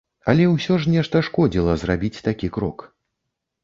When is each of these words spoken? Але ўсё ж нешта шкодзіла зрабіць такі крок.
Але 0.31 0.47
ўсё 0.53 0.77
ж 0.85 0.95
нешта 0.95 1.23
шкодзіла 1.29 1.79
зрабіць 1.85 2.15
такі 2.33 2.55
крок. 2.61 2.93